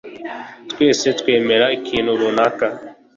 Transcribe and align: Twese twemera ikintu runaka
Twese 0.71 1.07
twemera 1.19 1.65
ikintu 1.77 2.11
runaka 2.19 2.65